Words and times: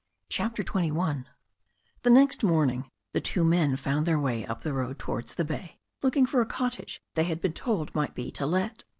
CHAPTER 0.29 0.63
XXI 0.63 1.25
THE 2.01 2.09
next 2.09 2.43
morning 2.43 2.89
the 3.13 3.21
two 3.21 3.43
men 3.43 3.77
found 3.77 4.07
their 4.07 4.17
way 4.19 4.43
up 4.43 4.61
the 4.61 4.73
road 4.73 4.97
towards 4.97 5.35
the 5.35 5.45
bay, 5.45 5.77
looking 6.01 6.25
for 6.25 6.41
a 6.41 6.45
cottage 6.47 6.99
they 7.13 7.25
had 7.25 7.39
been 7.39 7.53
told 7.53 7.93
might 7.93 8.15
be 8.15 8.31
to 8.31 8.47
let. 8.47 8.83